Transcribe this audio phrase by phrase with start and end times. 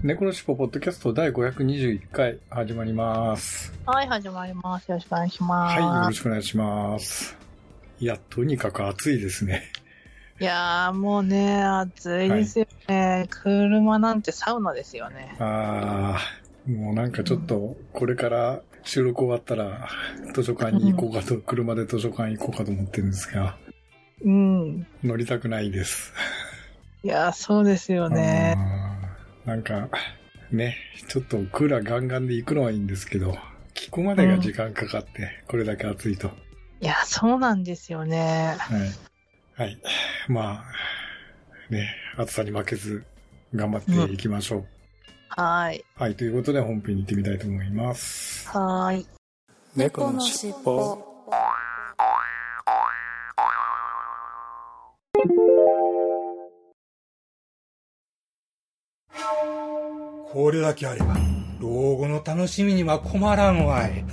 [0.00, 3.72] 猫のしっぽポッドキャスト第521回始まります。
[3.84, 4.88] はい、始まります。
[4.88, 5.80] よろしくお願いします。
[5.80, 7.36] はい、よろしくお願いします。
[7.98, 9.64] いや、とにかく暑いですね。
[10.38, 15.34] いやー、もうね、暑いですよね、車なんてサウナですよね。
[15.40, 19.88] あー、もうなんかちょっと、これから収録終わったら、
[20.32, 23.58] 図書館に行こうかと、車で図書館行こうかと思ってるんですが、
[24.24, 24.86] うん。
[25.02, 26.12] 乗りたくないです。
[27.02, 28.56] いやー、そうですよね。
[29.48, 29.88] なんか、
[30.50, 30.76] ね、
[31.08, 33.34] ちょっとクーラーガンガンで行くのはいいんですけど、
[33.72, 36.30] 着くまでが時間かかって、これだけ暑いと。
[36.82, 38.56] いや、そうなんですよね。
[38.58, 38.90] はい。
[39.54, 39.78] はい。
[40.28, 40.64] ま
[41.70, 43.06] あ、ね、暑さに負けず、
[43.54, 44.66] 頑張っていきましょう。
[45.30, 45.84] はーい。
[45.96, 48.46] はい、ということで本編に行ってみたいと思います。
[48.50, 49.06] はーい。
[49.74, 51.07] 猫のしっぽ
[60.32, 61.16] これだけあれば、
[61.58, 64.04] 老後の楽しみには困らんわい。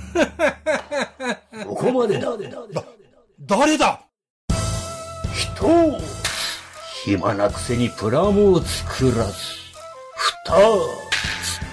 [1.66, 2.32] ここまでだ。
[3.40, 4.00] 誰だ？
[5.34, 5.98] 人を
[7.04, 9.32] 暇なくせにプラモを作らず、
[10.42, 10.56] 蓋、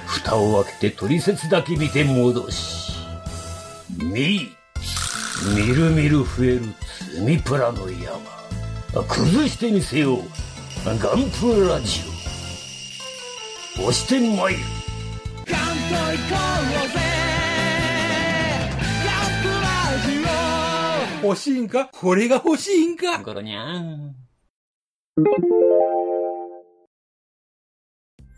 [0.07, 2.93] 蓋を開けて取説だけ見て戻し、
[3.97, 4.49] み、
[5.55, 6.61] みるみる増える
[7.11, 9.03] 積みプラの山。
[9.07, 10.19] 崩してみせよう。
[10.85, 12.12] ガンプラジオ。
[13.75, 14.59] 押してまいる。
[21.23, 21.89] 欲しいんか？
[21.91, 23.17] これが欲しいんか？
[23.23, 24.15] ゴロニャン。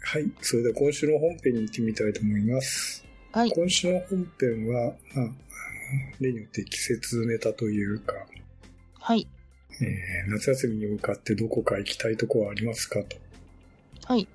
[0.03, 3.03] はい、それでは今週の本編に行ってみたいと思います。
[3.33, 3.51] はい。
[3.51, 5.29] 今週の本編は、まあ、
[6.21, 8.13] 例によって季節ネタというか、
[8.99, 9.27] はい。
[9.81, 13.17] えー夏休みに向かってどこか行きたいとこはありますかと
[14.05, 14.27] はい。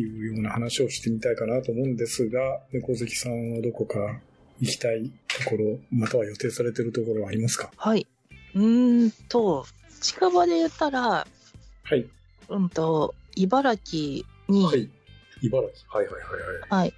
[0.00, 4.20] いうような話をしてみたいかなと思うんですが、猫好きさんはどこか
[4.60, 5.10] 行きたい
[5.44, 7.70] ところ、または予定されているところはありますか？
[7.76, 8.06] はい。
[8.54, 9.66] うーんと、
[10.00, 11.26] 近場で言ったら、
[11.84, 12.06] はい。
[12.48, 14.88] うんと、茨城に、はい。
[15.42, 15.90] 茨城。
[15.90, 16.20] はいはいは
[16.80, 16.94] いはい。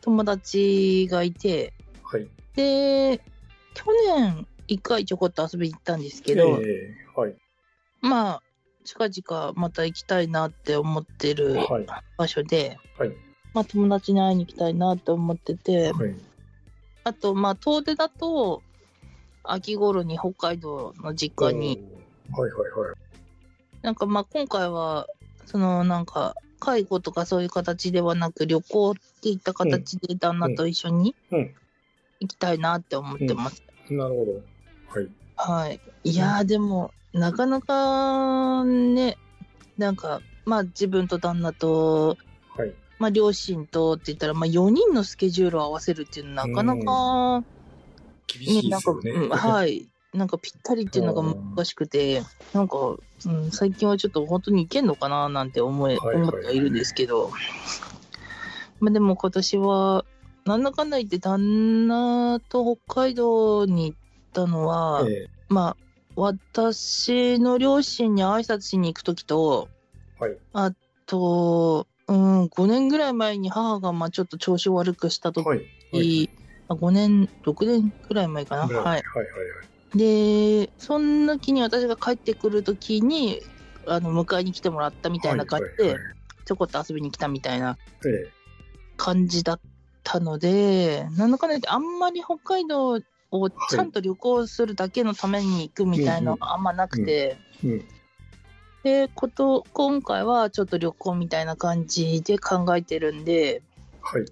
[0.00, 1.72] 友達がいて、
[2.02, 2.22] はい。
[2.22, 2.30] はい。
[2.54, 3.20] で、
[3.74, 7.34] 去年一回ちょこっと遊びに行ったんですけど、えーはい。
[8.00, 8.42] まあ、
[8.88, 11.86] 近々また行きたいなって思ってるはい。
[12.16, 13.12] 場所で、はい。
[13.52, 16.14] まあ友達に会いに行きたいなって思ってて、はい。
[17.04, 18.62] あとまあ遠出だと、
[19.44, 21.84] 秋頃に北海道の実家に。
[22.32, 22.96] はいはいはい。
[23.82, 25.06] なんかまあ今回は、
[25.44, 31.54] そのなんか、介護とかそういう形ではなく旅行っていった形で旦那と一緒にうん
[32.20, 33.62] 行きたいなって思ってます。
[33.90, 34.32] なるほど。
[34.88, 35.08] はい。
[35.36, 35.80] はい。
[36.04, 39.16] いやー、でも、なかなかね、
[39.76, 42.16] なんか、まあ自分と旦那と、
[42.56, 42.74] はい。
[42.98, 47.44] まあ両親とって言ったら、まあ4人のスケジュールを合わせるっていうのはなかなか、
[48.26, 49.26] 厳しいね、なんか、ですよね。
[49.26, 49.88] うん、はい。
[50.14, 52.22] なんかぴったりっていうのが難しくて、
[52.54, 52.76] なんか、
[53.26, 57.30] うん、最近はちょっと本当にいけんのかななんて思え、はいはい思ってはいるんですけど、
[58.80, 60.04] まあでも今年は、
[60.44, 63.98] なんだかんだ言って旦那と北海道に行っ
[64.32, 65.76] たのは、えまあ、
[66.20, 70.36] 私の両親に挨拶しに行くときと、ーはい。
[70.52, 70.72] あ
[71.06, 75.58] と、うん、5年ぐらい前に母がまあちょっと調子悪くしたとき、はい。
[75.92, 76.30] はい。
[76.66, 78.66] あ5年、6年ぐらい前かな？
[78.66, 78.84] はいはい。
[78.84, 79.02] はいは
[79.94, 79.98] い。
[79.98, 83.40] で、そんな時に私が帰ってくるときに、
[83.86, 86.00] あの、迎えに来てもらったみたいな感じで
[86.44, 88.28] ちょこっと遊びに来たみたいなえ
[88.96, 89.60] 感じだっ
[90.02, 97.84] たので、なんだかんだ言ってあんまり北海道をちゃんと旅行するだけのために行くみたいなのはあんまなくて、えうん。
[98.84, 103.62] で、こと、今回はちょっと旅行みたいな感じで考えてるんで、
[104.00, 104.24] はい。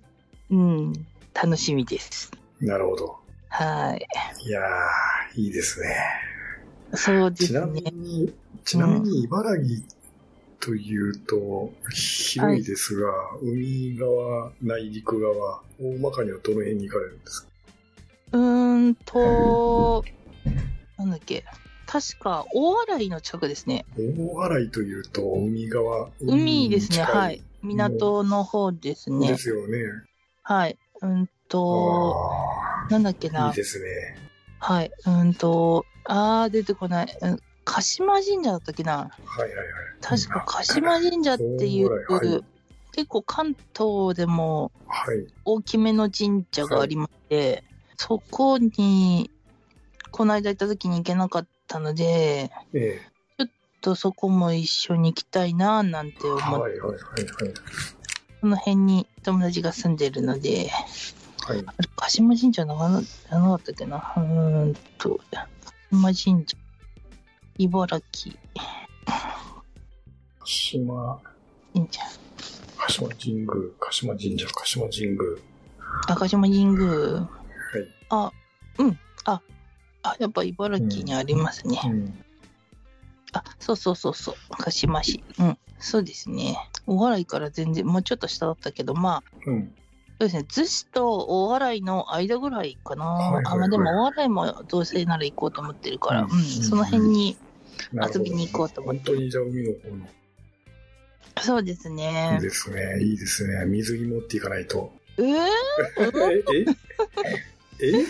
[0.50, 0.92] うん、
[1.34, 2.30] 楽しみです。
[2.60, 3.18] なるほど。
[3.48, 4.06] はい。
[4.46, 5.96] いやー、いいですね。
[6.94, 7.90] そうでちなみすね。
[7.90, 8.32] に、
[8.64, 9.82] ちなみに茨城
[10.60, 13.12] というと、広いですが、
[13.42, 17.48] 海側、内陸側、大まかにはどの辺に行かれるんですか？
[18.36, 20.04] うーんと、
[20.98, 21.44] なんだっけ。
[21.86, 23.86] 確か、大洗の近くですね。
[23.96, 26.10] 大洗というと、海側。
[26.20, 27.42] 海ですね、はい。
[27.62, 29.38] 港の方ですねで。
[29.38, 29.78] すよね。
[30.42, 30.78] はい。
[31.02, 32.14] うんと、
[32.88, 33.86] あなんだっけあ、いないですね。
[34.58, 34.90] はい。
[35.06, 37.18] うんと、あー、出てこない。
[37.22, 37.38] うん
[37.68, 38.92] 鹿島神社だったっけな
[39.24, 39.66] はいはいはい。
[40.00, 42.44] 確か鹿島神社っていう、はいはい
[42.92, 45.26] 結構関東でもはい。
[45.44, 47.62] 大きめの神社がありまして、
[47.96, 49.30] そこに、
[50.10, 53.16] この間行った時に行けなかったので、ええ。
[53.80, 56.98] とそこも一緒に行きたいななんて思って、はいはいはいはい。
[58.40, 60.70] この辺に友達が住んでるので、
[61.46, 61.64] はい。
[61.94, 65.46] 鹿島神社なかなじゃなかったっけなうーんと、鹿
[65.90, 66.56] 島神社、
[67.58, 68.36] 茨城
[70.40, 71.20] 鹿島、
[71.72, 72.00] 神社、
[72.76, 73.46] 鹿島神宮、
[73.78, 75.18] 鹿島神社、鹿島神宮。
[76.08, 77.35] あ鹿島神宮、はい。
[78.08, 78.32] あ、
[78.78, 79.40] うん、あ、
[80.02, 81.80] あ、やっぱ茨城にありますね。
[81.84, 82.24] うん。
[83.32, 85.22] あ、そうそうそうそう、鹿島市。
[85.38, 86.56] うん、そうですね。
[86.86, 89.74] 大洗から全然、もうちょっと下だったけど、まあ、うん。
[90.18, 93.04] そうですね、逗子と大洗の間ぐらいかな。
[93.04, 97.36] はいはいはいあ、まあでも大洗もどうせなら行こうと思ってるから、ううんん、その辺に、
[97.92, 100.08] 遊びに行こうと思って本当にじゃあ海の方の。
[101.42, 102.38] そうですいいね。
[102.40, 103.02] ですね。
[103.02, 103.66] いいですね。
[103.66, 104.90] 水着持っていかないと。
[105.18, 105.24] えー、
[106.64, 106.66] え？
[107.80, 107.92] え？
[107.96, 108.02] え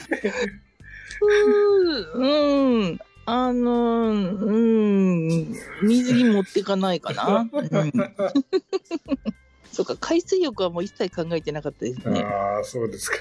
[2.15, 2.99] うん。
[3.29, 5.49] あの、うん、
[5.83, 7.51] 水着持ってかないかな。
[7.53, 7.93] うん、
[9.73, 12.21] そうか、海水浴はもう一切考えてなかったですね。
[12.21, 13.17] ああ、そうですか。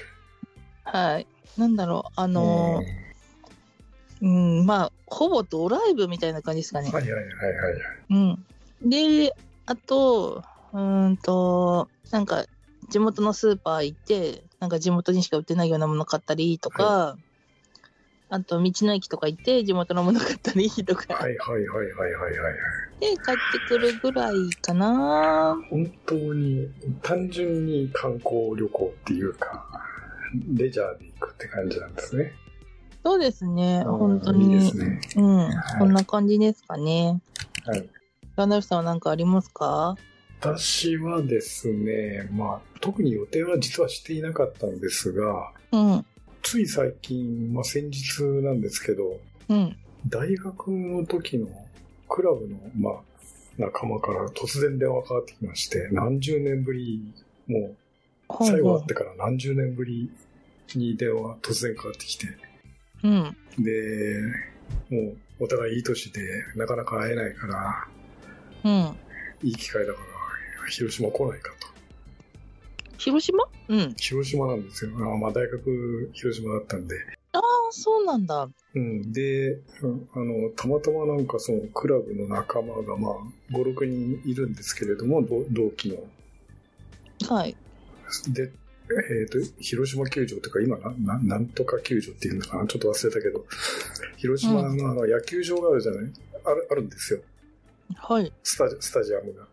[0.84, 1.26] はい。
[1.56, 2.84] なんだろう、あの、
[4.22, 6.94] うん、まあ、ほぼドライブみたいな感じですかねうん。
[6.94, 7.76] はいはいはいはい。
[8.10, 8.46] うん。
[8.88, 9.32] で、
[9.66, 12.44] あと、うーんと、なんか、
[12.88, 17.16] 地元のスーパー行って、なんか地元にしか売ってないようなもの買ったりとか、
[18.28, 22.54] あと、道の駅とか行って、地元のもの買ったりとか、はいはいはいはいはいはい。
[23.00, 25.56] で、帰ってくるぐらいかな。
[25.70, 26.68] 本当に
[27.02, 29.64] 単純に観光旅行っていうか、
[30.54, 32.32] レジャーで行くって感じなんですね。
[33.04, 34.70] そうですね、本当いいでに。
[34.70, 35.00] すね。
[35.14, 37.20] うん、いそんな感じですかね。
[37.64, 37.88] はい。
[38.34, 39.96] ラナルさんは何かありますか？
[40.40, 46.06] 私はですね、まあ、特に予定は実はしていなかったんですが、うん、
[46.42, 49.18] つい最近、まあ先日なんですけど、
[49.48, 49.76] うん、
[50.08, 51.48] 大学の時の
[52.08, 52.94] クラブの、まあ、
[53.58, 57.12] 仲間から突然電話かかってきまして、何十年ぶり、
[57.48, 57.74] も
[58.30, 60.10] う最後ほ会ってから何十年ぶり
[60.74, 62.26] に電話突然かかってきて、
[63.02, 63.08] う。
[63.08, 64.20] うん、で、
[64.90, 66.20] もうお互いいい年で
[66.54, 67.88] なかなか会えないから、
[68.64, 68.96] うん。
[69.42, 70.06] いい機会だから、
[70.70, 71.68] 広島来ないかと。
[72.98, 73.44] 広島？
[73.68, 73.94] うん。
[73.96, 74.90] 広島なんですよ。
[74.96, 76.96] あまあ大学広島だったんで。
[77.32, 78.48] ああ、そうなんだ。
[78.74, 79.52] うん、で、
[79.82, 83.14] うんあの、たまたまなんかそのクラブの仲間がまあ
[83.52, 85.96] 5、6人いるんですけれども、同同期の。
[87.28, 87.56] はい。
[88.32, 88.50] で、
[89.10, 92.66] えっ、と、広島球場というか今な、ななんとか球場っていうのかな？
[92.66, 93.44] ちょっと忘れたけど、
[94.16, 96.12] 広島のあの野球場があるじゃない？
[96.44, 97.20] あるあるんですよ。
[97.96, 98.32] はい。
[98.42, 99.46] スタジスタジアムが。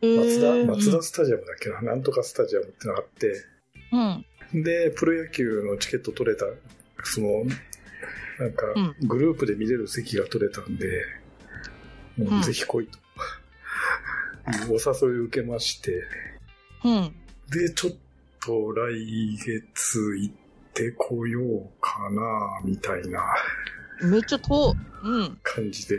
[0.00, 3.44] え松田、ー松田スタジアムだっけな、なんとかスタジアムってのがあって、
[4.52, 4.62] うん。
[4.62, 6.46] で、プロ野球のチケット取れた、
[7.04, 7.44] その、
[8.38, 8.66] なんか
[9.00, 11.04] う、グループで見れる席が取れたんで、
[12.16, 12.98] もうんうぜひ来いと。
[14.70, 16.02] お誘いを受けまして、
[16.84, 17.14] うん。
[17.50, 17.92] で、ちょっ
[18.40, 20.34] と来月行っ
[20.74, 23.20] てこようかな、みたいな
[24.02, 24.74] めっちゃ遠。
[25.02, 25.38] うん。
[25.42, 25.96] 感じで、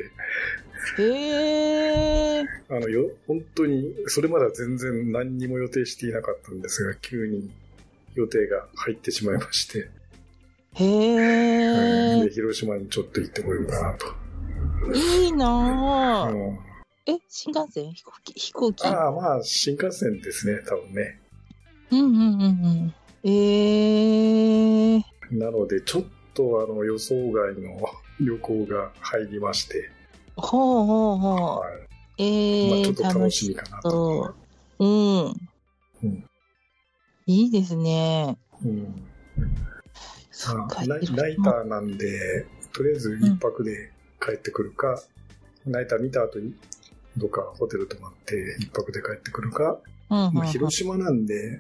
[0.98, 2.44] へえ。
[2.70, 7.50] あのよ、本当に、それまでは全然何にも予定していなかったんですが、急に
[8.16, 9.90] 予定が入ってしまいまして、
[10.74, 12.24] へえ。
[12.24, 14.06] で広島にちょっと行ってこようかなと。
[14.94, 16.34] いいなぁ。
[16.34, 16.60] うん
[17.06, 17.92] え、新幹線？
[17.92, 18.34] 飛行機？
[18.34, 18.86] 飛行機？
[18.86, 21.20] ああ、まあ、新幹線ですね、多分ね。
[21.90, 22.48] うんうんうんう
[22.88, 22.94] ん。
[23.24, 25.02] えー。
[25.32, 26.04] なので、ちょっ
[26.36, 27.80] とあの予想外の
[28.20, 29.90] 旅行が入りまして、
[30.40, 31.60] ほうほうほう。
[31.60, 31.90] はい
[32.22, 33.90] えー、っと楽楽ししみかなと。
[33.90, 34.36] そ
[34.80, 34.86] う。
[34.86, 35.26] うん。
[36.04, 36.26] うん
[37.26, 38.38] いいですね。
[38.66, 39.08] うん
[40.32, 40.84] そっか。
[40.88, 45.02] まあナイイターなんで、とりあえず一泊で帰ってくるか、
[45.66, 46.56] ナイター見た後に
[47.18, 49.80] どっかホテル泊まって一泊で帰ってくるか、
[50.10, 51.60] うんうんうんまあ、広島なんで、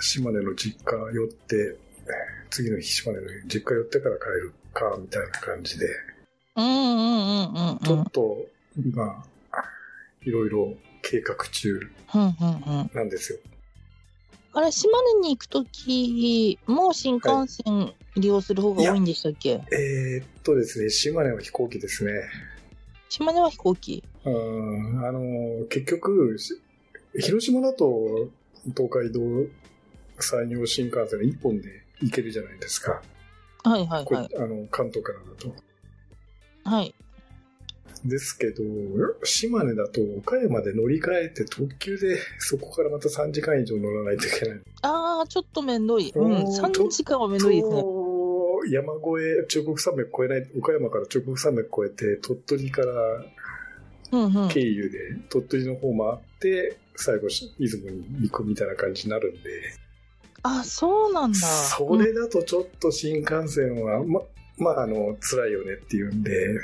[0.00, 1.76] 島根の実家寄って、
[2.50, 6.09] 次の日島根の実家寄ってから帰るか、みたいな感じで、うんうんうんうん
[6.56, 7.98] ちうん。
[7.98, 8.36] ょっと
[8.76, 9.24] 今、
[10.22, 11.80] いろいろ計画中
[12.14, 12.30] うんうんう
[12.84, 12.90] ん。
[12.92, 13.38] なんですよ。
[14.52, 22.12] あれ、島根に行くとき、もう新幹線利用する方が多いんでしたっけ、えーっとですね、島根は飛行機ですね。
[23.08, 24.02] 島根は飛行機？
[24.24, 26.60] うん、あの、結局、し
[27.18, 28.28] 広島だと
[28.76, 29.20] 東海道
[30.18, 33.02] 山陽新幹線1本で行けるじゃないですか。
[33.64, 34.28] はいはいはい。
[34.36, 35.54] あの、関東からだと。
[36.70, 36.94] はい。
[38.04, 38.62] ですけど、
[39.24, 44.60] 島根だと岡山で乗り換えて特急でそこからまた3時間以上乗らないといけない。
[44.82, 46.12] ああ、ちょっとめんどい。
[46.14, 46.32] うん。
[46.32, 47.82] おー3時間はめんどいですね。
[47.82, 52.92] と山越え、中国山脈越えない、岡山から中国山脈越えて、鳥取から
[54.12, 54.48] うんうん。
[54.48, 54.98] 経由で
[55.28, 59.74] 鳥取の方回って、最後、出雲に行くみたいな感じになるんで、
[60.42, 61.38] あ、そうなんだ。
[61.38, 64.22] それだとちょっと新幹線は、ま、
[64.60, 66.58] まあ、あの、辛いよねっていうんで、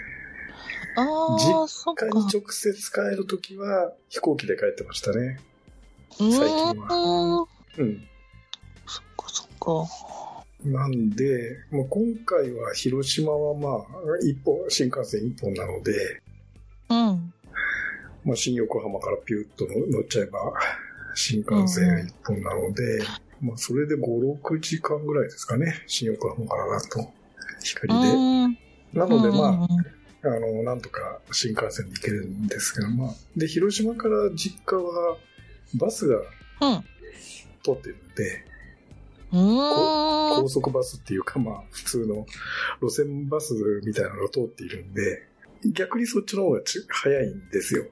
[0.97, 2.07] ああ、そっか。
[2.07, 5.41] 他に直接帰るときは飛行機で帰ってましたね。
[6.21, 7.47] う最近ーん。
[7.79, 8.09] うん。
[8.87, 10.07] そっかそっか。
[10.65, 13.83] なんで、まあ、今回は広島はまあ、
[14.23, 16.23] 一本、新幹線一本なので、
[16.89, 17.33] うん。
[18.25, 20.39] まあ、新横浜からピュッと乗っちゃえば、
[21.15, 23.05] 新幹線一本なので、
[23.41, 24.01] まあ、それで5、
[24.43, 25.83] 6時間ぐらいですかね。
[25.87, 27.16] 新横浜からだと。
[27.75, 28.99] う光で。
[28.99, 29.69] なので、まあ、うんうん
[30.25, 35.17] あの、なんとか新幹線で行けるんですが、まあ、で、広島から実家は、
[35.75, 36.85] バスがうん。
[37.63, 38.45] 通ってるんで、
[39.33, 40.49] うーん高。
[40.49, 42.27] 速バスっていうか、まあ、普通の
[42.81, 43.55] 路線バス
[43.85, 45.29] みたいなのが通っているんで、
[45.73, 47.85] 逆にそっちの方がち早いんですよ。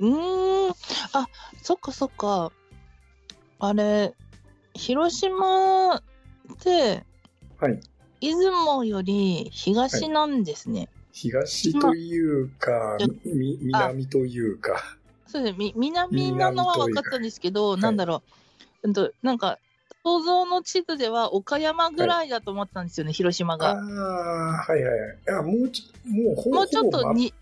[0.00, 0.70] うーん。
[1.12, 1.28] あ、
[1.62, 2.52] そっかそっか。
[3.58, 4.14] あれ、
[4.74, 6.00] 広島っ
[6.62, 7.04] て、
[7.58, 7.80] はい。
[8.20, 10.88] 出雲より東なんですね。
[11.12, 15.58] 東というか、南というか、そうですね。
[15.58, 18.22] み南なのは分かったんですけど、なんだろ
[18.82, 18.88] う。
[18.88, 19.58] うんと、なんか、
[20.02, 23.74] 想像の地図では岡山ぐらいだと思ってたんですよね、広島ああが。
[23.76, 25.38] ー、はいはい。
[25.38, 27.32] あもうちょ、もうほぼもうちょっとに、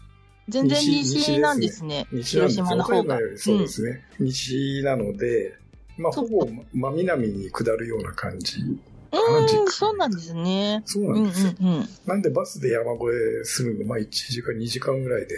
[0.49, 2.07] 全然西西なんですね。
[2.11, 3.19] す広島の方が。
[3.37, 4.05] そうですね。
[4.19, 5.57] 西なので、
[5.97, 8.61] まあ、ほぼ真南に下るような感じ。
[9.11, 10.83] うん、そうなんですね。
[10.85, 11.53] そううんうんなんですよ。
[11.61, 11.89] うん。
[12.07, 15.35] なんでバスで山越えするの、まあ1時間、2時間ぐらいで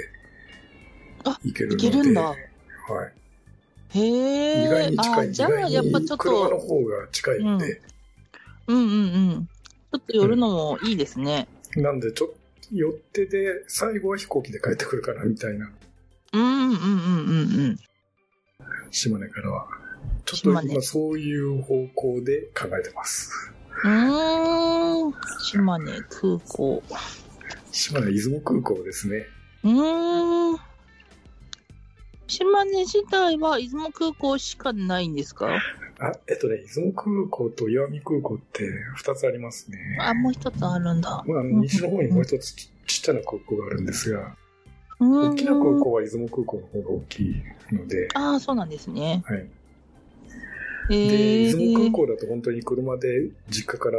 [1.24, 1.86] あ行けるので。
[1.86, 2.34] 行けるんだは
[3.94, 3.98] い。
[3.98, 4.64] へえ。
[4.64, 5.28] 意外に近い。
[5.28, 7.80] あ、じゃあ、やっぱちょっ車のと、方が近いんで。
[8.66, 8.96] うんうんう
[9.40, 9.46] ん。
[9.46, 11.48] ちょっと寄るのもいいですね。
[11.76, 12.34] なんで、ちょっと
[12.72, 15.70] 寄ってで、最後は飛行機で帰ってくるかな、みたいな。
[16.32, 17.78] うんうんうんうんうん。
[18.90, 19.66] 島根からは。
[20.24, 23.52] ちょっと今そういう方向で考えてます。
[23.84, 25.14] うーん。
[25.42, 26.82] 島根空港。
[27.72, 29.26] 島根出雲空港ですね。
[29.64, 30.58] うーん。
[32.26, 35.48] 島根自体は出雲空港しかないんですか？
[35.98, 39.98] あ、えっとね、出雲空港と石見空港って二つありますね。
[40.00, 41.24] あ、もう一つあるんだ。
[41.26, 44.36] まあ、あの西の方にもう一つちちっちゃな空港があるんですが、
[45.00, 49.22] うん大きな空港は出雲空港の方が大きいので、ああ、そうなんですね。
[49.26, 49.46] はい。
[50.90, 53.98] へで、え出雲空港だと本当に車で実家から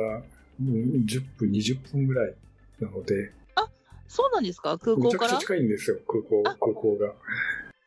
[0.59, 2.33] うん10分、20分ぐらい
[2.79, 3.31] なので、
[4.07, 4.77] そうなんですか？
[4.77, 7.13] 空めちゃくちゃ港から近いんですよ、空港、あ空港が。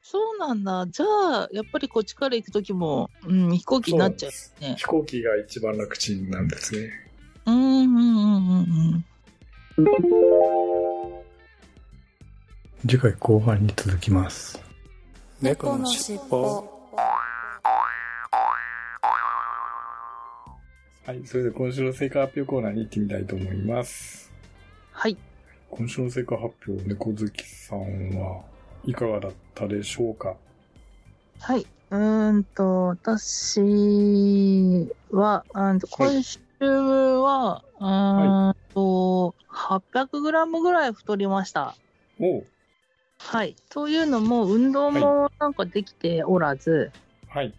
[0.02, 0.86] そうなんだ。
[0.90, 4.32] じゃあ、やっぱりこっちから行くときも、うん、飛行機になっちゃう
[4.62, 4.74] ね。
[4.76, 6.90] 飛行機が一番楽ちんなんですね。
[7.46, 9.04] うんうんうんうん
[9.78, 9.94] うん。
[12.86, 14.60] 次回後半に続きます。
[15.40, 16.64] 猫のしっぽ
[21.06, 24.32] はい、それでは今週の成果発表コーナーに行ってみたいと思います。
[24.90, 25.18] はい。
[25.68, 28.40] 今週の成果発表、猫好きさんは
[28.86, 30.34] いかがだったでしょうか？
[31.40, 31.66] はい。
[31.90, 33.60] うーんと、私
[35.10, 41.74] は、うんと今週は、うーんと、800グラムぐらい太りました。
[42.18, 42.46] おう
[43.18, 43.56] はい。
[43.68, 46.92] というのも、運動もなんかできておらず、
[47.28, 47.52] はい。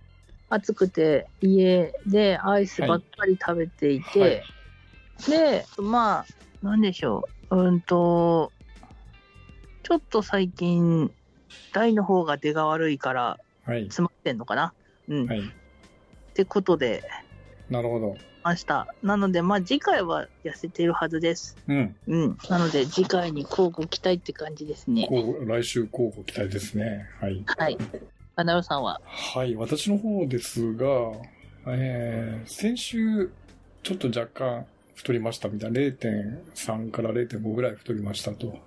[0.56, 4.44] 暑くて家でアイスばっかり食べていて、はい
[5.30, 6.26] で、まあ、
[6.62, 7.56] なんでしょう。
[7.56, 8.52] うんと、
[9.84, 11.12] ちょっと最近、
[11.74, 13.84] 大の方が出が悪いから、はい。
[13.84, 14.74] 詰まってんのかな
[15.08, 15.26] うん。
[15.26, 15.40] はい。
[15.40, 15.44] っ
[16.34, 17.04] てことで、
[17.70, 18.16] なるほど。
[18.44, 18.94] ました。
[19.02, 21.58] なので、まあ次回は痩せてるはずです。
[21.68, 21.96] うん。
[22.08, 22.38] うん。
[22.50, 25.08] なので次回に交互期待って感じですね。
[25.48, 27.10] 来週交互期待ですね。
[27.20, 27.44] はい。
[27.58, 27.78] はい。
[28.36, 29.00] アナウさんは？
[29.06, 29.56] はい。
[29.56, 30.86] 私の方ですが、
[31.68, 33.32] えー、先週、
[33.84, 34.66] ちょっと若干
[34.96, 38.58] 太りましたみたいな、0.3から0.5ぐらい太りましたと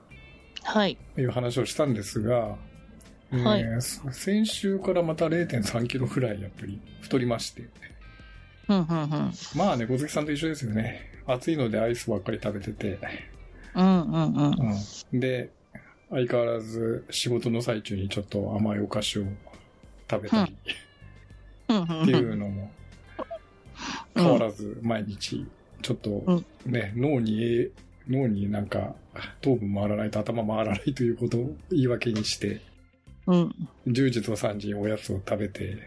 [0.62, 0.96] はい。
[1.16, 2.56] いう話をしたんですが、
[3.30, 3.64] えーはい
[4.12, 7.68] 先週からまた0.3キロぐらいやっぱり太りまして。
[8.68, 9.32] うん、うん、うん。
[9.54, 11.00] まあね、小月さんと一緒ですよね。
[11.26, 12.98] 暑いのでアイスばっかり食べてて。
[13.75, 14.54] うん、うん、うん。
[15.12, 15.20] うん。
[15.20, 15.50] で、
[16.10, 19.25] 相変わらず仕事の最中にちょっと甘いお菓子を
[20.10, 20.56] 食べたり
[21.68, 22.70] うんっていうのも
[24.14, 25.46] 変わらず毎日
[25.82, 27.68] ちょっとね、脳に
[28.08, 28.94] 脳になんか
[29.40, 32.60] 糖分回らないと頭回らないということを言い訳にして
[33.26, 33.54] うん。
[33.86, 35.78] 10時と3時におやつを食べて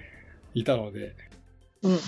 [0.53, 1.15] いたので
[1.81, 1.99] うん。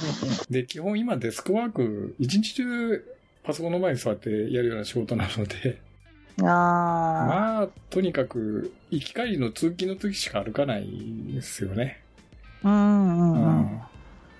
[0.49, 3.03] で基本今デスクワーク一日中
[3.43, 5.81] パソコンの前に座ってやるような仕事なので
[6.37, 6.45] うん。
[6.45, 10.87] あまあとにかく行き帰りの通勤の時しか歩かない
[11.33, 12.02] ですよねあ。
[12.63, 13.57] うんうんうん。
[13.57, 13.81] うん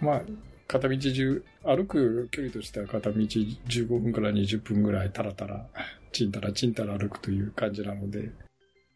[0.01, 0.21] まあ、
[0.67, 5.65] 片道10、歩く距離としては片道15分から20分ぐらいタラタラ、
[6.11, 8.31] ちんたらちんたら歩くという感じなので、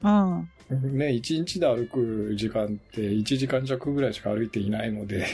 [0.01, 0.49] うん。
[0.97, 5.25] ね、1日で歩く時間って1時間弱ぐらいしか歩いていないので、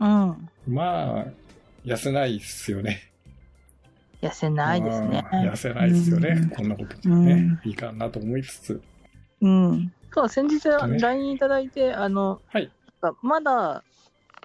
[0.00, 0.48] うん。
[0.66, 1.26] まあ、
[1.84, 3.10] 痩せないっすよね。
[4.20, 5.24] 痩せないですね。
[5.32, 6.50] うん痩せないっすよね。
[6.54, 8.82] こんなことじゃね、いかんなと思いつつ。
[9.40, 9.92] うん。
[10.12, 12.70] そう、先日ね LINE いただいて、あの、はい。
[13.00, 13.82] かまだ、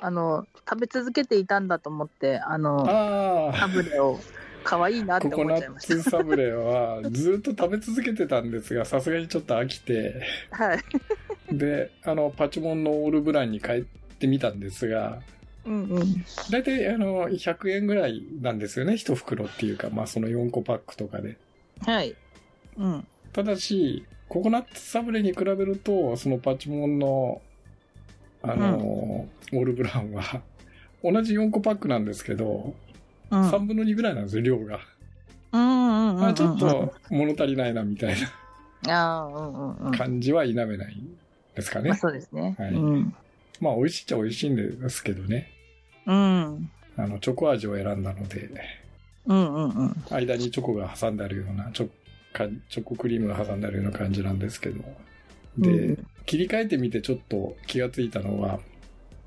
[0.01, 2.85] あの、食べ続けていたんだと思って、あの。
[2.85, 4.19] サブレを
[4.63, 10.65] 可愛いなってココナッ思っちゃいましツサブレはずっと食べ続けてたんですが、さすがにちょっと飽きて、た。
[10.65, 10.79] はい。
[11.51, 13.81] で、あの、パチモンのオールブランに帰っ
[14.19, 15.21] てみたんですが、
[15.65, 16.25] うんうん。
[16.51, 21.37] だいたいあの、100円ぐらいなんですよね、一袋っていうか、まあその4個パックとかで。
[21.85, 22.15] はい。
[22.77, 23.07] うん。
[23.33, 27.41] ただし、ココナッツサブレに比べると、そのパチモンの、
[28.51, 30.41] あの、オールブランは、
[31.03, 32.75] 同じ4個パックなんですけど、
[33.31, 33.49] うん。
[33.49, 34.79] 3分の2ぐらいなんですよ、量が。
[35.51, 36.25] うんうんうんうん。
[36.25, 38.15] あちょっと物足りないな、みたい
[38.87, 39.91] ああ、うんうんうん。
[39.91, 40.97] な感じは否めない
[41.55, 41.89] ですかね。
[41.89, 42.55] まあそうですね。
[42.57, 43.15] はいうん。
[43.61, 45.49] まあ、美味しいっちゃ美味しいんですけどね。
[46.05, 46.69] うん。
[46.97, 48.49] あの、チョコ味を選んだので、
[49.25, 49.95] うんうんうん。
[50.09, 51.89] 間にチョコが挟んであるような、チョ
[52.33, 54.83] かチョコクリームが挟んであるような感じなんですけど。
[55.57, 58.59] で、うん切り替えてみてちょっと気がついたのは、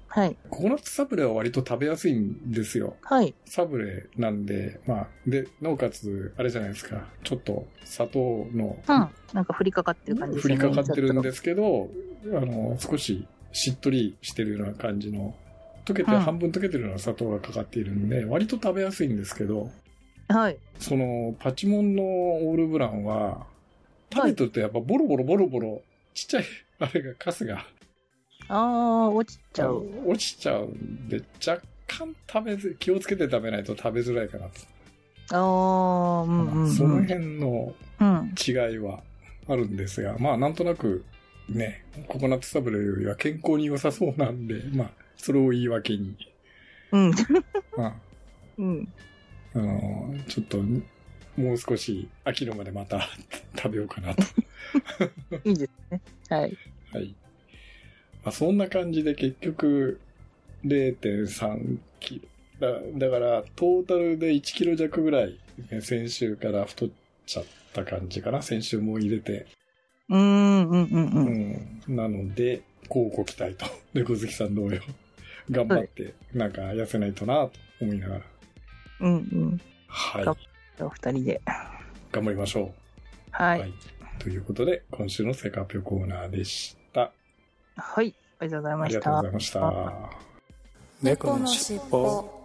[0.09, 0.37] はい。
[0.49, 2.97] ココナッツサブレは割と食べやすいんですよ。
[3.02, 3.35] はい。
[3.45, 9.09] サブレなんで、まあ、で、なおかつ、あれじゃないですか、ちょっと砂糖のうん。
[9.35, 10.55] なんか降りかかってる感じですね。
[10.55, 11.90] りかかってるんですけど、
[12.27, 15.35] あの、少ししっとりしてるような感じの、
[15.85, 19.70] 溶けて、うん半分溶けてるような砂糖がかかっているんで、割と食べやすいんですけど、
[20.29, 20.59] はい。
[20.79, 23.46] その、パチモンのオールブランは、
[24.12, 25.83] 食べてるとやっぱボロボロボロボロ、
[26.14, 26.44] ちっちゃい、
[26.81, 27.67] あれが、カスが、
[28.49, 29.87] ああ、落ちちゃう。
[30.07, 34.53] 落ちちゃうんで、若干食べず、気をつけて食べないと食べづらいかなと。
[35.31, 36.71] ああ、うんうん、うん。
[36.71, 38.35] その辺のうん。
[38.38, 39.03] 違いは
[39.49, 41.05] あるんですが、まあなんとなく
[41.49, 46.17] ね、ココナッツサブレよりは健康に良さそうなんで、まあそれを言い訳に、
[46.93, 47.11] うん。
[47.77, 47.95] まあ、
[48.59, 48.88] うん。
[49.55, 50.59] あのちょっと
[51.37, 53.09] もう少し飽きるまでまた
[53.57, 54.23] 食べようかなと。
[55.44, 56.00] いいですね。
[56.28, 56.59] はい。
[56.92, 57.14] はい。
[58.24, 60.00] まあ、そんな感じで結局
[60.64, 62.28] 0.3キロ。
[62.61, 65.38] だだからトータルで1キロ弱ぐらい
[65.70, 66.88] ね先週から太っ
[67.24, 68.42] ちゃった感じかな。
[68.42, 69.46] 先週も入れて。
[70.09, 71.18] うん、うん、うん、う。
[71.18, 71.96] うんん。
[71.96, 73.66] なので、こうご期待と。
[73.94, 74.81] 猫好きさん同様。
[75.50, 78.20] 頑張って、なんか痩せないとなと思いながら。
[79.00, 79.61] うん、うん。
[79.87, 80.24] はい。
[80.24, 80.37] 頑
[80.81, 81.40] お二人で。
[82.12, 82.72] 頑張りましょう。
[83.31, 83.72] はい。
[84.18, 87.12] ということで、今週のセカピョコーナーでした。
[87.76, 88.14] はい。
[88.40, 89.33] ありがとうございあましたりがとうござい。
[89.33, 90.28] ました。
[91.02, 92.38] 猫のしっぽ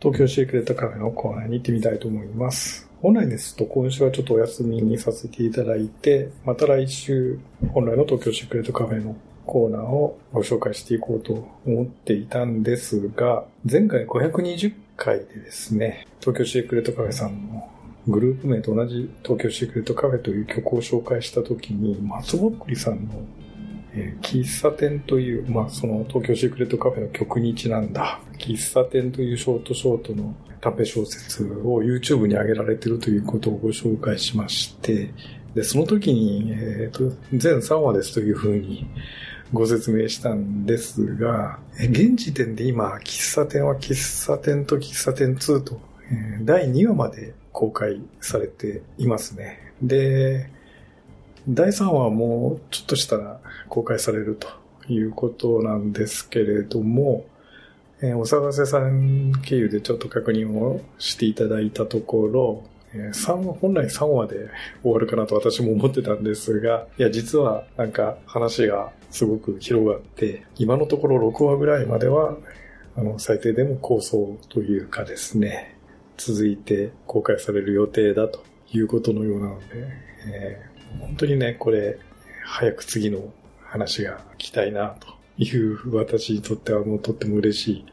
[0.00, 2.88] 東京シークレットカフェのコーナーに行ってみたいと思います。
[3.02, 7.38] 本来ですと今週はちょっとお休みにさせていただいて、また来週
[7.72, 9.16] 本来の東京シークレットカフェの
[9.48, 17.68] コーナーをご紹介していこうと思っていたんですが、前回520回でですね、東京シークレットカフェさんの
[18.06, 23.14] グループ名と同じ東京シークレットカフェという曲を紹介したときに、松ぼっくりさんの
[23.94, 35.12] えー喫茶店という、まあ、その東京シークレットカフェの曲にちなんだ、喫茶店というショートショートの短編小説を YouTube に上げられているということをご紹介しまして、
[35.54, 38.86] で、その時に、えっ、と、全3話ですというふうに
[39.52, 45.80] ご説明したんですが、現時点で今、喫茶店は喫茶店と喫茶店2と、
[46.10, 49.72] え第2話まで公開されていますね。
[49.82, 50.50] で、
[51.48, 54.48] 第3話はもうちょっとしたら公開されると
[54.92, 57.24] いうことなんですけれども、
[58.00, 64.48] えーお探せさん経由でちょっと確認をしていただいたところ、3話、本来3話で
[64.82, 72.36] 終わるかなと私も思ってたんですが、いや、実はなんか話がすごく広がって、今のところ6話ぐらいまでは、
[72.96, 75.76] あの、最低でも構想というかですね、
[76.16, 79.64] 続いて公開される予定だということのようなので、
[80.26, 80.68] えー
[81.00, 81.98] 本当にね、これ、
[82.44, 87.86] 早く次の話が聞きたいな、という私にとってはもうとっても嬉しい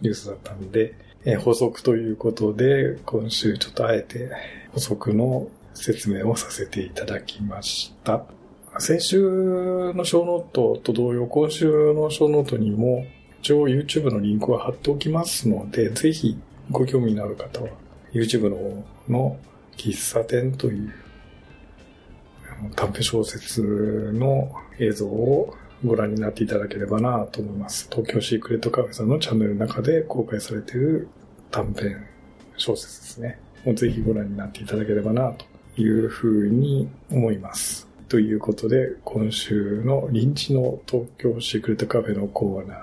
[0.00, 0.94] ニュースだったんで、
[1.28, 4.30] え補足ということで、今週ちょっとあえて
[4.72, 8.24] 補足の説明をさせていただきました。
[8.78, 13.04] 先週のショーノートと同様、今週のショーノートにも
[13.40, 16.38] 一応 YouTube のリンクを貼っておきますので、ぜひ
[16.70, 17.70] ご興味のある方は
[18.12, 19.36] YouTube の方の
[19.76, 20.94] 喫茶店という
[22.76, 27.88] 短編小説の映像をご覧になっていただければなと思います。
[27.90, 31.08] 東京シークレットカフェさんのチャンネルの中で公開されている
[31.50, 32.06] 短編
[32.56, 33.38] 小説ですね。
[33.64, 35.46] もうぜひご覧になっていただければなと
[35.80, 37.86] いうふうに思います。
[38.08, 42.78] ということで、今週の臨時の東京シークレットカフェのコーナー、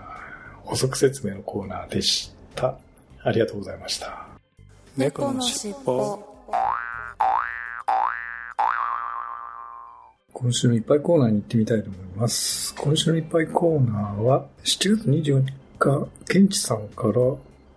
[0.64, 2.78] 補足説明のコーナーでした。
[3.24, 4.28] ありがとうございました。
[4.98, 6.20] 猫のしっぽ
[10.34, 12.76] 今週のいっぱいコーナーに行ってみたいと思います。
[12.76, 15.46] 今週のいっぱいコーナーは、7月24
[15.80, 17.14] 日、ケンチさんから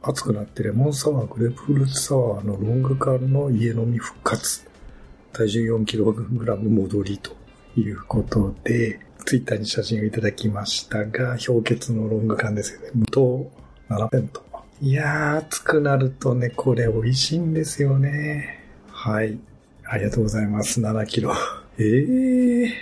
[0.09, 4.65] 熱くなってレモンサワー、グレープフルーツサワーのロング缶の家飲み復活。
[5.33, 7.33] 体重 4kg 戻りと
[7.77, 12.91] いうことで、ツイッターに写真をいただきましたが、氷結のロング缶ですよね。
[12.95, 13.51] 無糖
[13.89, 14.45] 7ペント。
[14.81, 18.65] いやー、熱くなるとね、これ美味しいんですよね。
[18.93, 19.41] はい。
[19.85, 20.81] ありがとうございます。
[20.81, 21.33] 7キロ。
[21.79, 22.73] ええ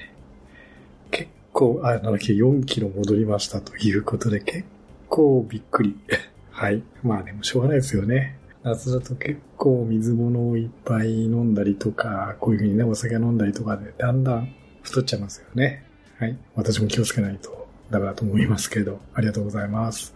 [1.10, 4.64] 結構、あ、7キロ、4キロ戻りましたということで、結
[5.08, 5.96] 構びっくり。
[6.54, 6.84] はい。
[7.02, 8.38] まあでもしょうがないですよね。
[8.62, 15.84] 夏だと結構水物をいっぱい飲んだりとか、こういうふうにね、お酒飲んだりとかで、だんだん太っちゃいますよね。
[16.18, 16.38] はい。
[16.54, 20.14] 私も気をつけないとダメだと思いますけど、ありがとうございます。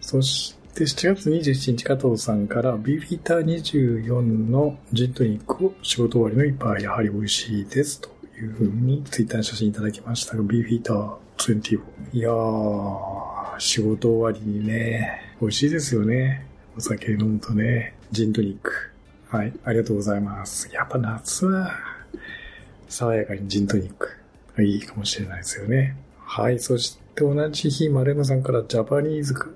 [0.00, 11.80] そして7月27日加藤さんからビーフィーター24のジントニックを仕事終わりの一杯やはり美味しいですというふうにツイッターに写真いただきましたが、ビーフィーター24。
[12.12, 16.46] いやー、仕事終わりにね、美味しいですよね。
[16.78, 18.72] お酒飲むとね、ジントニック。
[19.28, 20.70] はい、ありがとうございます。
[20.72, 21.70] やっぱ夏は、
[22.88, 24.08] 爽やかにジントニック
[24.56, 25.94] がいいかもしれないですよね。
[26.24, 29.48] はい、そして同じ日、丸山さんからジャパニーズか、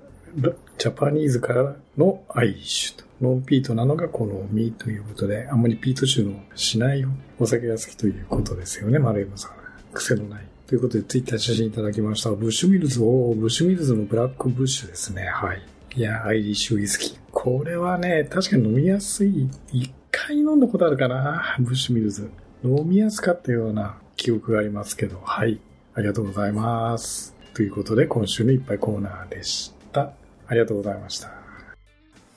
[0.76, 3.04] ジャパニーズからのアイリッシュと。
[3.22, 7.06] ノンピートなのが好みということで、あんまりピート臭のしない
[7.38, 9.52] お酒が好きということですよね、丸山さん。
[9.94, 10.53] 癖のない。
[10.66, 12.30] ということで、ツイッター写真いただきました。
[12.30, 15.26] ブッシュミルズを、ブッシュミルズのブラックブッシュですね。
[15.26, 15.62] はい。
[15.96, 17.18] いや、アイリッシュウイスキー。
[17.30, 19.48] これはね、確かに飲みやすい。
[19.72, 22.30] 一回飲んだことあるかな、ブッシュミルズ。
[22.64, 25.60] 飲みやすかったような記憶がありますけど、はい。
[25.94, 27.34] ありがとうございます。
[27.52, 30.12] ということで、今週のいっぱいコーナーでした。
[30.46, 31.30] ありがとうございました。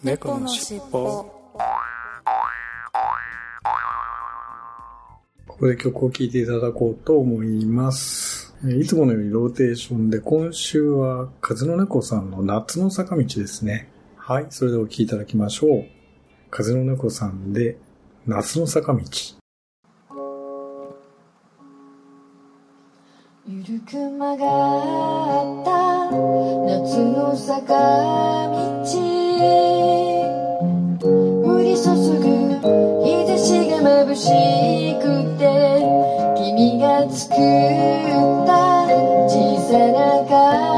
[0.03, 1.31] 猫のしっぽ
[5.57, 8.55] ここで曲を聴いていただこうと思います。
[8.79, 13.89] いつものようにローテーションで、今週は風の猫さんの夏の坂道ですね。
[14.17, 15.85] はい、それではお聴きいただきましょう。
[16.51, 17.79] 風の猫さんで
[18.27, 19.01] 夏の坂道。
[23.47, 24.37] ゆるく曲がっ
[25.65, 27.73] た夏の坂
[28.83, 29.76] 道
[33.87, 35.81] 眩しくて
[36.35, 37.37] 君が作っ
[38.45, 38.83] た
[39.29, 40.76] 小さな顔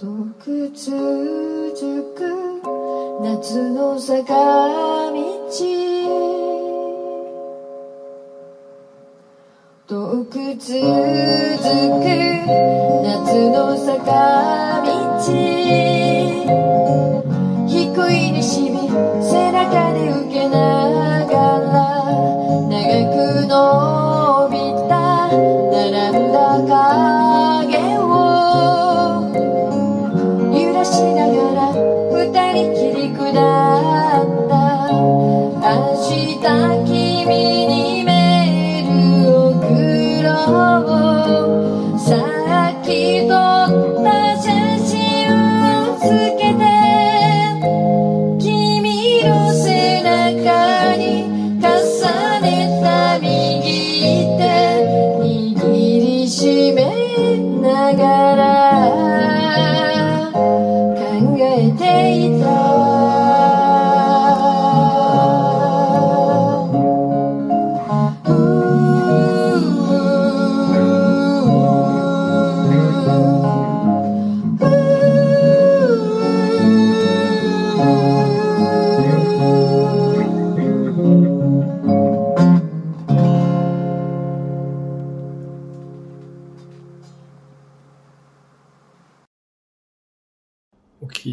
[0.00, 0.06] 遠
[0.42, 2.24] く続く
[3.22, 4.32] 夏の坂
[5.12, 5.20] 道
[9.86, 12.06] 遠く続く
[13.04, 15.09] 夏の坂道。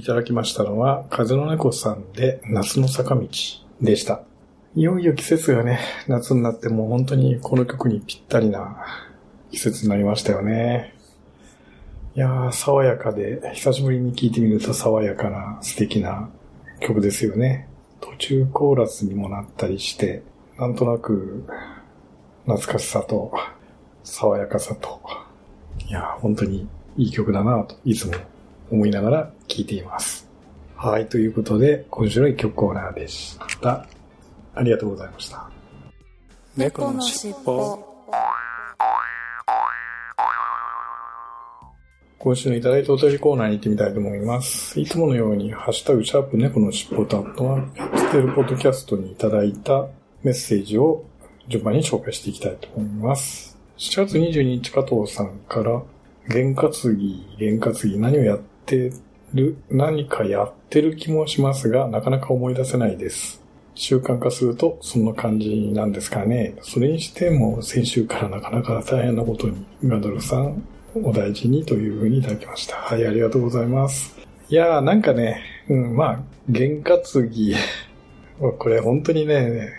[0.08, 3.28] ただきましたのは、風の猫さんで夏の坂道
[3.82, 4.22] でした。
[4.74, 8.86] いよいよ季節がね、夏になってもう本当にこの曲にぴったりな
[9.52, 10.96] 季節になりましたよね。
[12.15, 16.30] いやー、爽やかで、久しぶりに聴いてみると爽やかな素敵な
[16.80, 17.67] 曲ですよね。
[18.00, 20.24] 途中コーラスにもなったりして、
[20.58, 21.43] なんとなく
[22.46, 23.34] 懐かしさと
[24.06, 25.02] 爽やかさと、
[25.86, 26.65] いやー、本当に
[26.96, 28.13] いい曲だなといつも
[28.72, 30.28] 思いながら聴いています。
[30.76, 33.88] はい、ということで、今週の一曲コーナーでした。
[34.54, 35.50] ありがとうございました。
[36.56, 37.88] 猫のしっぽ
[42.20, 44.80] 今週のいただいたお便りコーナーに行ってみたいと思います。
[44.80, 49.88] いつものように、ハッシュタグ、シャープ猫のしっぽと、あとは、やってるポッドキャストにいただいた
[50.24, 51.06] メッセージを
[51.48, 53.58] 順番に紹介していきたいと思います。
[53.78, 55.82] 7月22日加藤さんから、
[56.28, 58.92] 験担ぎ、験担ぎ、何をやって
[59.34, 63.42] る、何かやってる気もしますが、なかなか思い出せないです。
[63.76, 66.56] 習慣化するとそんな感じなんですかね。
[66.62, 70.63] それにしても先週からなかなか大変なことに、ガドルさん
[70.96, 72.76] お大事にというふうにいただきました。
[72.78, 74.16] はい、ありがとうございます。
[74.50, 77.54] いやーなんかね、うん、まあ、験担ぎ、
[78.40, 79.70] これ本当にね、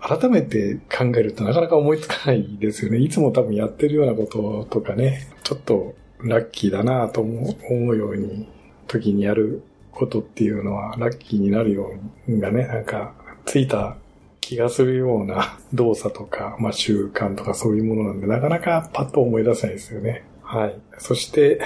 [0.00, 2.98] 改めて考えるとなかなか思いつかないですよね。
[2.98, 8.48] いつも多分やってるようなこととかね、ちょっとラッキーだなと思うように、
[8.90, 11.92] 時にやることっていうのはラッキーになるよ
[12.28, 13.12] うがね、なんか
[13.44, 13.96] ついた
[14.40, 20.24] 気がするような 動作とか、まあ習慣とかそういうものなんで、なかなかパッと思い出せないですよね。
[20.42, 20.74] はい。
[20.98, 21.60] そして、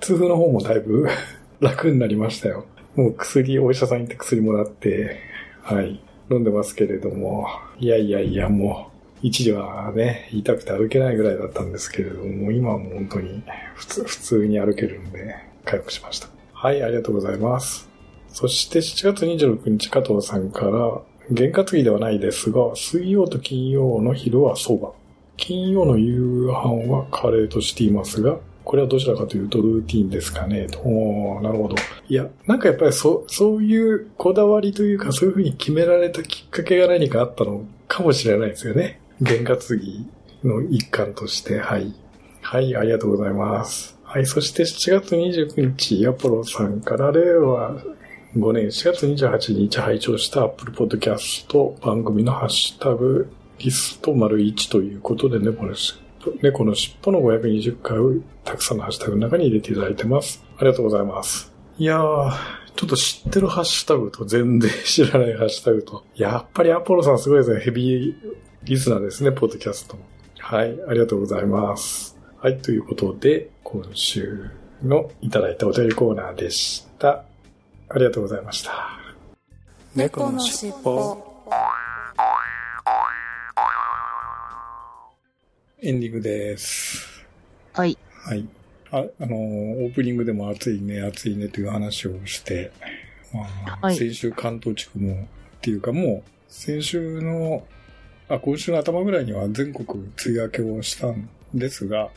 [0.00, 1.06] 痛風の方もだいぶ
[1.60, 2.64] 楽になりましたよ。
[2.96, 5.16] もう薬、お医者さん行って薬もらって、
[5.62, 6.00] はい。
[6.30, 7.46] 飲んでますけれども、
[7.78, 8.90] いやいやいや、も
[9.22, 13.42] う、一時はね、痛くて歩けないぐらいだったんですけれども、今はもう本当に
[13.74, 16.39] 普通、普通に歩けるんで、回復しました。
[16.62, 17.88] はい、ありがとうございます。
[18.28, 24.88] そして7月26日、加藤さんから、験担ぎではないですが、水曜と金曜の昼は蕎麦。
[25.38, 26.52] 金曜の夕飯
[26.92, 30.66] はカレーとしていますが、これはどちらかというとルーティンですかね。
[30.66, 31.76] とおなるほど。
[32.10, 39.00] いや、なんかやっぱりそ、そういうこだわりというか、そういうふうに決められたきっかけが何かあったのかもしれないですよね。
[39.22, 40.06] 験担ぎ
[40.44, 41.94] の一環として、はい。
[42.42, 43.99] はい、ありがとうございます。
[44.12, 47.76] はい、そして7月29日、アポロさんから令和
[48.36, 55.94] 5年4月28日拝聴した Apple Podcast 番組のハッシュタグリスト丸1ということで猫のし
[56.42, 60.44] 猫の尻尾の520回をたくさんのハッシュタグの中に入れていただいてます。
[60.56, 61.52] ありがとうございます。
[61.78, 62.32] いやー、
[62.74, 66.04] ちょっと知ってるハッシュタグと全然知らないハッシュタグと。
[66.16, 67.60] やっぱりアポロさんすごいですね。
[67.60, 68.14] ヘビー
[68.64, 70.02] リスナーですね、ポッドキャストも。
[70.40, 72.09] はい、ありがとうございます。
[72.42, 74.48] はい、ということで、今週
[74.82, 77.26] のいただいたお便りコーナーでした。
[77.90, 78.98] ありがとうございました。
[79.94, 81.22] 猫のしっぽ
[85.82, 87.26] エンディングです。
[87.74, 87.98] はい。
[88.24, 88.48] はい。
[88.90, 92.72] ああの、オープニングでも暑いね、暑いねという話をして、
[93.34, 93.40] ま
[93.82, 95.26] あ、はい先週関東地区も、っ
[95.60, 97.66] ていうかもう、先週の、
[98.30, 102.08] あ、今週の頭ぐらいには全国梅雨明けをしたんですが、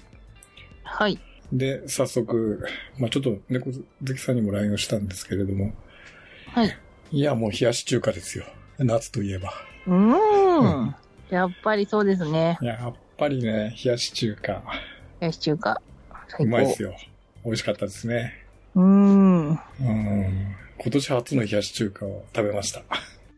[0.84, 1.19] はい。
[1.52, 2.65] で、早速、
[2.98, 5.74] まあちょっと猫好きさんにも LINE をしたんですけれども、
[6.48, 6.78] はい。
[7.12, 8.46] いや、もう冷やし中華ですよ。
[8.80, 9.54] 夏といえば。
[9.88, 10.96] うーん。
[11.30, 12.58] やっぱりそうですね。
[12.62, 14.63] やっぱぱりね、冷やし中華、
[15.22, 15.82] 冷やし中華。
[16.28, 16.52] 最う高。
[16.52, 16.96] まいですよ。
[17.46, 18.34] 美味しかったですね。
[18.76, 19.50] うーん。
[19.50, 19.58] うん。
[19.80, 22.82] 今年初の冷やし中華を食べました。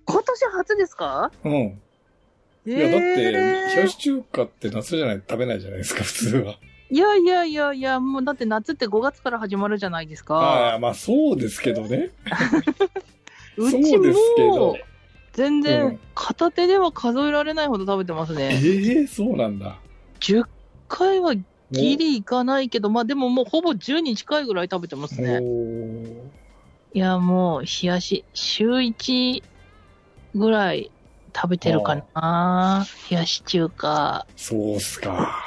[0.06, 1.30] 今年初ですか？
[1.44, 1.54] うん。
[1.54, 6.58] いいや、だって、冷やし中華って夏じゃないと食べないじゃないですか、普通は。
[6.90, 10.76] いやいやいやいや、もうだって夏って5月から始まるじゃないですあか。
[10.76, 12.12] あ、まあそうですけどね。
[13.58, 14.80] うちそうですけども、
[15.34, 19.08] 全う然ん片手では数えられないほど食べてますええね。
[19.08, 19.80] そうなんだ。
[20.20, 20.44] 10
[20.88, 21.36] 回は
[21.72, 25.44] ギリいかないけど、まあでももうほぼ10に近いぐらい食べてますおね。
[25.44, 26.32] ー
[26.94, 29.44] いや、もう冷やし、週1
[30.36, 30.94] ぐらい
[31.36, 32.86] 食べてるかな。
[33.10, 34.28] 冷やし中華。
[34.38, 35.45] そうっすか。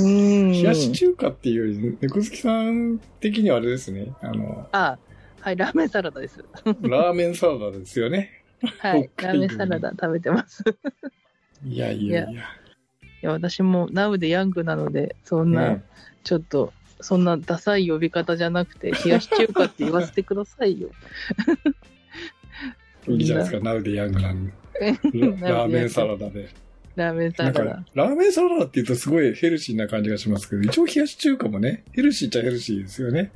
[0.00, 0.52] うん。
[0.52, 4.12] 冷やし中華っていうより、猫好きさん的にはあれですね。
[4.20, 4.98] あの、あ、
[5.40, 6.44] はい、ラーメンサラダです。
[6.82, 8.30] ラーメンサラダですよね。
[8.78, 10.64] はい、ラーメンサラダ食べてます。
[11.64, 12.42] いやいやいや。
[13.20, 15.82] いや、私もナウでヤングなので、そんな、うん
[16.24, 20.90] ちょっと、そんなダサい呼び方じゃなくて、冷やし中華って言わせてくださいよ。
[23.08, 24.52] いいじゃないですか、ナウでヤングなんで。
[25.40, 26.50] ララーメンサラダで。
[26.98, 33.30] ラーメンサなんかラダ。、ラーメンサラダって言うとすごいヘルシーな感じがしますけど、一応冷やし中華もね、ヘルシーっちゃヘルシーですよね。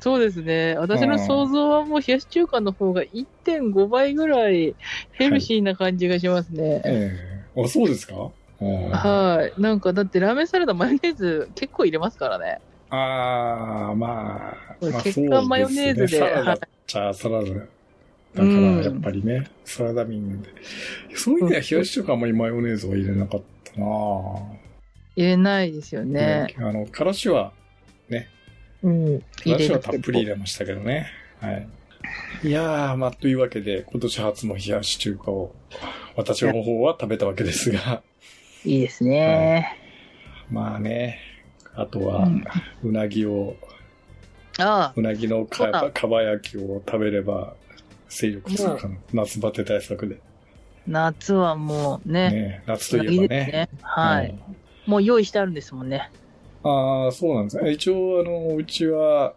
[0.00, 0.76] そうですね。
[0.78, 4.74] 私の想像はもう冷やし中華の方が1.5倍ぐらい
[5.12, 6.80] ヘルシーな感じがしますね。
[6.84, 7.18] え
[7.56, 8.14] えあ、そうですか？
[8.62, 9.60] うんはい。
[9.60, 12.60] なんかだってラーメンサラダマヨネーズ結構入れますからね。
[12.90, 17.50] ああ、まあ、これまあ、結果マヨネーズでサラダっちゃサラダ。
[18.34, 20.48] だから、うんやっぱりね、サラダ民で。
[21.14, 23.88] そういう意味では冷やし中華あんまりマヨネーズは入れなかったなぁ
[25.16, 26.54] 入れないですよね。
[26.58, 27.52] あの、からしは、
[28.82, 29.20] うん。
[29.20, 31.08] からしはたっぷり入れれましたけどね。
[31.40, 31.68] はい。
[32.42, 35.54] いやー、まあ、というわけで、今年初の冷やし中華を、
[36.16, 38.02] 私の方は食べたわけですが、
[38.64, 39.76] いいですね。
[40.50, 41.18] まあね、
[41.74, 42.44] あとはうん、
[42.84, 43.56] うなぎを、
[44.58, 47.54] ああ、うなぎのかかば焼きを食べれば、
[48.10, 48.96] 勢力つくかな。
[49.12, 50.18] 夏バテ対策で。
[50.86, 53.52] 夏はもうね、ね、夏といえばいいですね。
[53.52, 53.68] ね。
[53.82, 54.34] はい。
[54.86, 56.10] もう用意してあるんですもんね。
[56.62, 57.70] ああ、そうなんですね。
[57.70, 59.34] 一応、あの、うちは、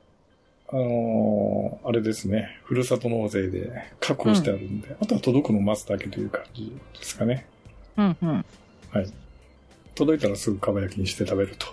[0.70, 7.46] あのーあれですね、ふるさと納税で確保してあるんで、あとは届くのを待つだけという感じですかね。
[7.98, 8.46] うんうん。
[8.90, 9.14] はい。
[9.94, 11.68] 届いたらすぐかば焼きにして食べると。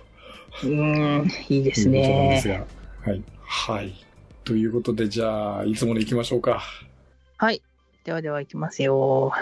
[0.64, 2.58] うーん、いいですということなんですね。
[3.04, 3.10] が。
[3.10, 3.22] はい。
[3.38, 3.94] はい。
[4.44, 6.62] ということで、じゃあ、いつもの行きましょうか。
[7.40, 7.62] はい。
[8.04, 9.32] ではでは行きますよ。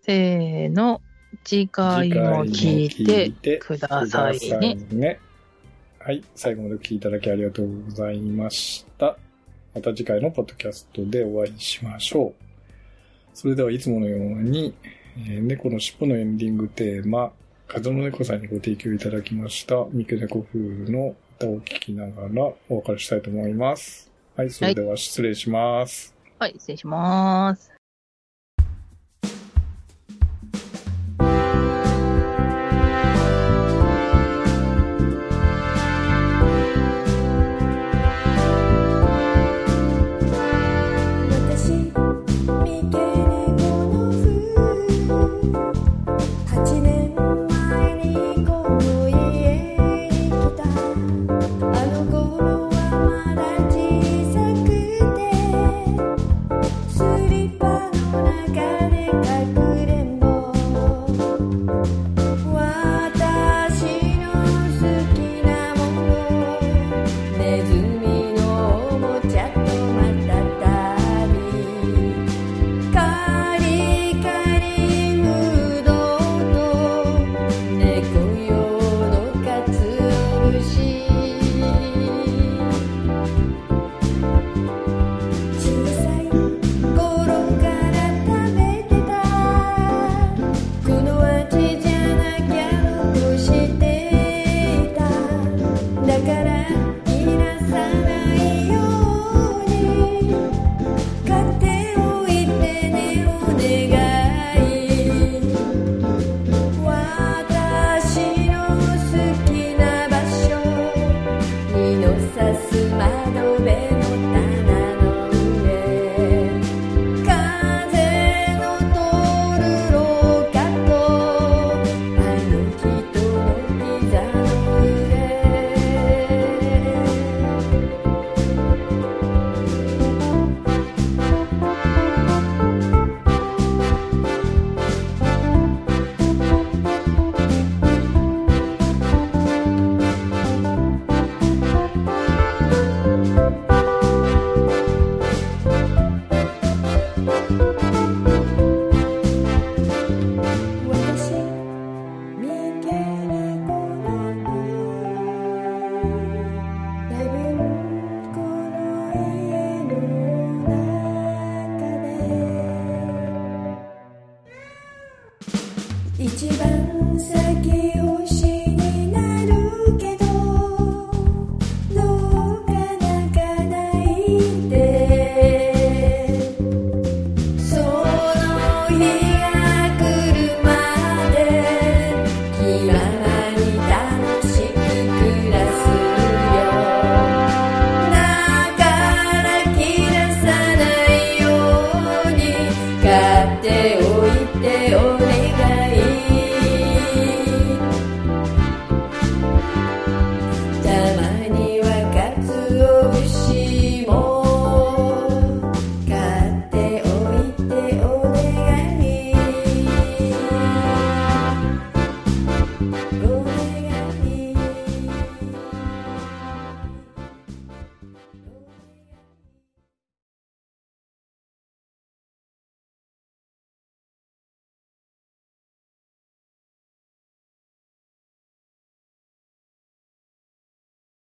[0.00, 1.02] せーの。
[1.44, 5.20] 次回も聞いてくださいくだね。
[5.98, 6.24] はい。
[6.34, 9.18] 最後までお聞きいただきありがとうございました。
[9.74, 12.34] また次回のポッドキャストでお会いしましょう。
[13.34, 14.72] それではいつものように、
[15.18, 17.30] えー猫の尻尾のエンディングテーマ、
[17.68, 20.58] 風の猫さんにご提供いただきました、三毛猫風
[20.90, 24.10] の歌を聴きながらお別れしたいと思います。
[24.34, 24.50] はい。
[24.50, 26.14] それでは失礼します。
[26.14, 27.69] はい、はい失礼します。